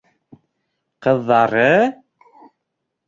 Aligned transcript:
Ҡыҙҙары? 1.07 1.67